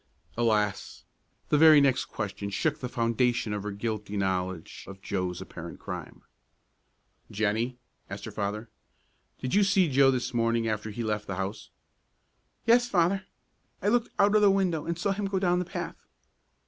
Alas! 0.35 1.03
The 1.49 1.59
very 1.59 1.79
next 1.79 2.05
question 2.05 2.49
shook 2.49 2.79
the 2.79 2.89
foundation 2.89 3.53
of 3.53 3.61
her 3.61 3.69
guilty 3.69 4.17
knowledge 4.17 4.83
of 4.87 4.99
Joe's 4.99 5.41
apparent 5.41 5.79
crime. 5.79 6.23
"Jennie," 7.29 7.77
asked 8.09 8.25
her 8.25 8.31
father, 8.31 8.67
"did 9.37 9.53
you 9.53 9.63
see 9.63 9.87
Joe 9.87 10.09
this 10.09 10.33
morning 10.33 10.67
after 10.67 10.89
he 10.89 11.03
left 11.03 11.27
the 11.27 11.35
house?" 11.35 11.69
"Yes, 12.65 12.89
Father; 12.89 13.27
I 13.79 13.89
looked 13.89 14.09
out 14.17 14.33
o' 14.35 14.39
the 14.39 14.49
window, 14.49 14.87
an' 14.87 14.95
saw 14.95 15.11
him 15.11 15.25
go 15.25 15.37
down 15.37 15.59
the 15.59 15.65
path." 15.65 16.03